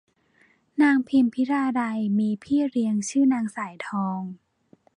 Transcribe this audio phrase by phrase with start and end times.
[0.81, 4.21] นางพิมพิลาไลยมีพี่เลี้ยงชื่อนางสายทอง